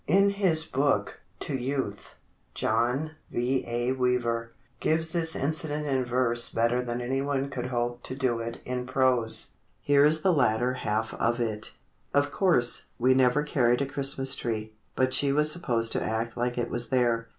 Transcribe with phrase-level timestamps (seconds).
[0.07, 2.15] In his book, "To Youth,"
[2.55, 3.63] John V.
[3.67, 3.91] A.
[3.91, 8.87] Weaver, gives this incident in verse better than anyone could hope to do it in
[8.87, 9.51] prose.
[9.79, 11.73] Here is the latter half of it:
[12.15, 16.57] Of course, we never carried a Christmas tree, But she was supposed to act like
[16.57, 17.27] it was there.